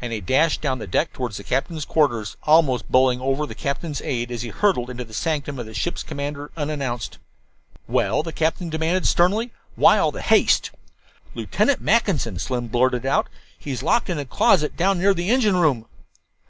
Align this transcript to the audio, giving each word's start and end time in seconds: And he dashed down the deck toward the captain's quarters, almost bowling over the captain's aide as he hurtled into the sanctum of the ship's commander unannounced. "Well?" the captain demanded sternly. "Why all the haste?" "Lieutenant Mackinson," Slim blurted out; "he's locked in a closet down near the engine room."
And 0.00 0.12
he 0.12 0.20
dashed 0.20 0.60
down 0.60 0.78
the 0.78 0.86
deck 0.86 1.12
toward 1.12 1.32
the 1.32 1.42
captain's 1.42 1.84
quarters, 1.84 2.36
almost 2.44 2.88
bowling 2.88 3.20
over 3.20 3.46
the 3.46 3.54
captain's 3.56 4.00
aide 4.00 4.30
as 4.30 4.42
he 4.42 4.50
hurtled 4.50 4.90
into 4.90 5.02
the 5.02 5.12
sanctum 5.12 5.58
of 5.58 5.66
the 5.66 5.74
ship's 5.74 6.04
commander 6.04 6.52
unannounced. 6.56 7.18
"Well?" 7.88 8.22
the 8.22 8.32
captain 8.32 8.70
demanded 8.70 9.08
sternly. 9.08 9.50
"Why 9.74 9.98
all 9.98 10.12
the 10.12 10.22
haste?" 10.22 10.70
"Lieutenant 11.34 11.80
Mackinson," 11.80 12.38
Slim 12.38 12.68
blurted 12.68 13.04
out; 13.04 13.26
"he's 13.58 13.82
locked 13.82 14.08
in 14.08 14.20
a 14.20 14.24
closet 14.24 14.76
down 14.76 15.00
near 15.00 15.12
the 15.14 15.30
engine 15.30 15.56
room." 15.56 15.86